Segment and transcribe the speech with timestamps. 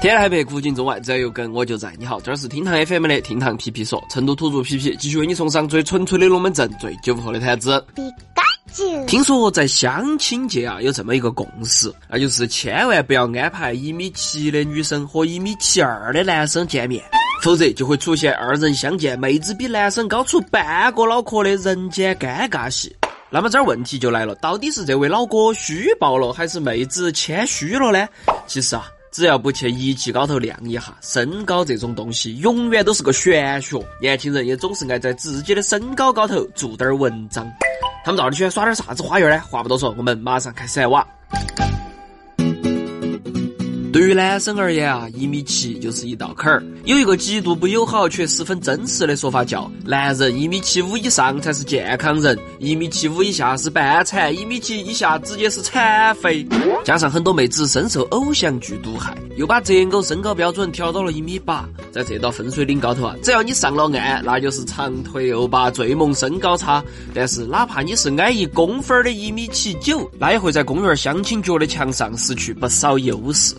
[0.00, 1.92] 天南海北，古今中外，只要有梗我就在。
[1.98, 7.84] 你好，这儿是厅堂 FM 的厅堂皮皮说，成都土著皮皮继续为你送上最纯粹的龙门阵，最九五后的谈资。
[9.06, 17.04] 听说在相亲界啊，有这么一个共识，那就是千万不要安排一米七的女生和一米七二的男生见面。
[17.42, 22.94] 否则就会出现二人相见，妹子比男生高出半个脑壳的人间尴尬戏。
[23.28, 28.08] 那么这儿问题就来了，到底是这位老哥虚报了，还是妹子谦虚了呢？
[28.46, 33.76] 其实啊，只要不去仪器高头量一下，身高这种东西永远都是个玄学。
[34.00, 37.44] 年轻人也总是爱在自己的身高高头做点文章。
[38.04, 39.40] 他们到底喜欢耍点啥子花样呢？
[39.40, 41.06] 话不多说，我们马上开始来挖。
[43.92, 46.62] 对于男生而言啊，一米七就是一道坎儿。
[46.84, 56.46] 有一个极度不友好却十分真实的说法叫：男人一米七五以上才是健康人，一米七五以下是半残，一米七以下直接是残废。
[56.84, 61.68] 加上很多妹子深受偶像剧毒害，又把择偶身高标准调到了一米八。
[61.92, 66.82] 在这道分水岭高头啊，只要你上了岸，那就是长腿欧巴最萌身高差。
[67.12, 73.54] 但是哪怕你是矮一公分的一米七九，那也会在公园相亲角的墙上失去不少优势。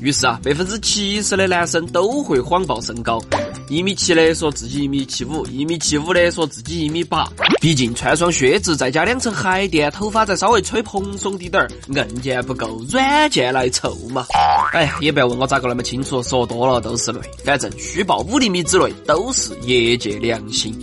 [0.00, 3.20] 于是啊，百分之七十的男生都会谎报身高，
[3.68, 7.30] 一米七的说自己一米七五，一米七五的说自己一米八。
[7.60, 14.26] 毕竟穿双靴子，再加两层鞋垫，头发再稍微吹蓬松滴点儿，硬件不够，软件来凑嘛。
[14.72, 17.20] 哎呀，也不要问我咋个那么清楚，说多了都是泪。
[17.44, 20.74] 反正虚报五厘米之内都是业界良心。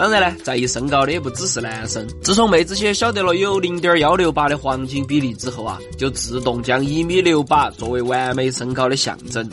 [0.00, 2.08] 当然呢，在意身高的也不只是男生。
[2.22, 9.46] 自从妹子些晓得了有零点幺六八的黄金比例之后啊，就自动将一米六八作为完美身高的象征。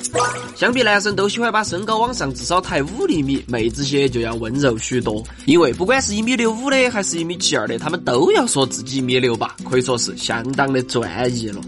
[0.55, 5.21] 相比男生都喜欢把身高往上至少抬五厘米，妹子些就要温柔许多。
[5.45, 11.59] 因为不管是一米六五的还是一米七二的，他们都要说自己一米六八，可以说是相当的专一了。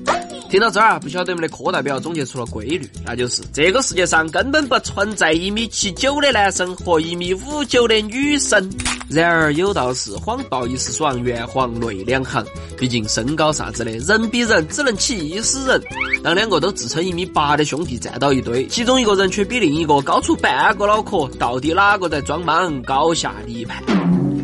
[0.49, 8.67] 听到这儿，不晓得我们的课代表总结出了规律，那就是这个世界上根本不存在一米七九的男生和一米五九的女生。
[9.07, 12.43] 然而有道是谎报一时爽，圆谎泪两行。
[12.79, 15.79] 毕竟身高啥子的，人比人只能气死人。
[16.23, 23.83] 当两个都自称一米八的兄弟站到一堆，其中一个人却比另一个高出半个脑壳，到底哪个在装莽，高下立判？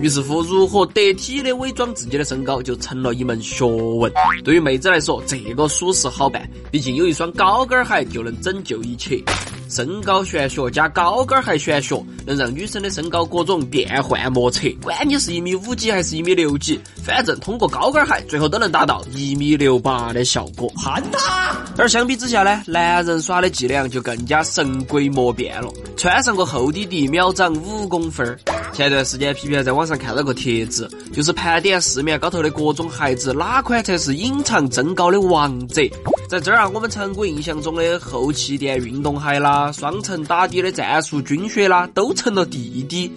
[0.01, 4.11] 于是乎，如何得体的伪装自己的身高就成了一门学问。
[4.43, 9.21] 对于妹子来说，这个属实好办，毕竟有一双高跟鞋就能拯救一切。
[9.67, 14.69] 身高玄学加高跟鞋玄学，能让女生的身高各种变幻莫测。
[14.81, 20.71] 管你是一米五几还是一米六几，反正通过高跟鞋，最后都能达到一米六八的效果。
[20.77, 21.55] 喊他！
[21.77, 25.73] 而相比之下呢，男人耍的伎俩就更加神鬼莫辨了。
[25.97, 28.39] 穿上个厚底底，秒涨五公分儿。
[28.75, 35.81] 前段时间，皮皮在网上看到个帖子，就是盘点市面高头的各种鞋子，哪款才是隐藏增高的王者？
[36.27, 43.09] 在这儿啊，我们常规印象中的厚气垫运动鞋啦，双层打底的战术军靴啦，都成了弟弟。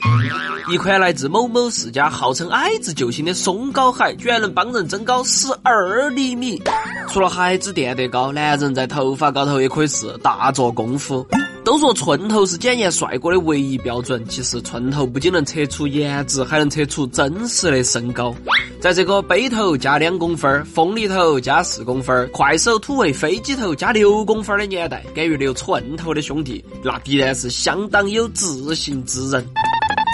[0.71, 6.63] 一款来自某某世家、号称矮子救星的松高鞋，居然能帮人增高十二厘米。
[7.09, 11.27] 除了鞋子垫得高，男人在头发高头也可以是大做功夫。
[11.69, 18.35] 都说寸头是检验帅哥的唯一标准，其实寸头不仅能测出颜值，还能测出真实的身高。
[18.81, 29.47] 在这个背头加两公分、风里头加四公分、快手土味飞机头加六公分的年代，敢于留寸头的兄弟，那必然是相当有自信之人。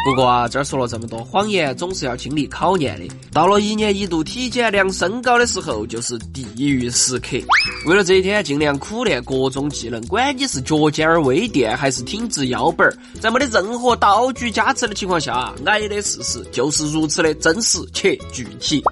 [0.05, 3.15] 不过啊，这儿说了这么多，谎言总是要经历考验的。
[3.33, 7.39] 到了一年一度体检量身高的时候，就是地狱时刻。
[7.87, 18.83] 为了这一天，尽量苦练各种技能，管你是脚尖儿微垫还是挺直腰板儿，在没得任何道具加持的情况下，矮的事实就是如此的真实且具体。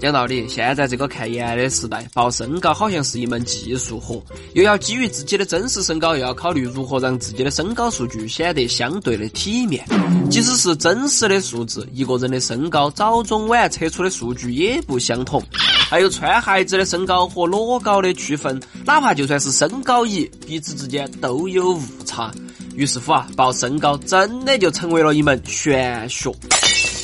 [0.00, 9.84] 讲道理，现在这个看颜的时代，报身高好像是一门技术活，又要基于自己的真实身高，又要考虑如何让自己的身高数据显得相对的体面。
[10.30, 15.42] 即使是真实的数字，一个人的身高早中晚测出的数据也不相同，
[15.88, 22.30] 还有穿鞋子的身高和裸高的区分，哪怕就算是身高仪，彼此之间都有误差。
[22.76, 26.30] 于是乎啊，报身高真的就成为了一门玄学。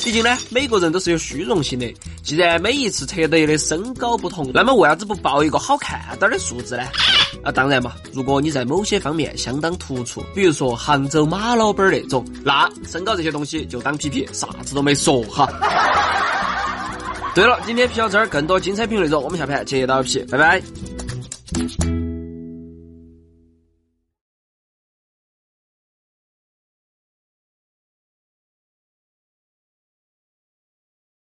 [0.03, 1.91] 毕竟呢，每个人都是有虚荣心的。
[2.21, 6.83] 既然每一次测得的身高不同，那么为啥子不报一个好看点的数字呢？
[7.43, 15.49] 啊，当然嘛，如果你在某些方面相当突出，比如说杭州马老板那种，那身高这些东西就当皮皮啥子都没说哈。
[17.33, 20.61] 对了，今天皮到这儿，更多精彩评论内容，我们下盘接到皮，拜拜。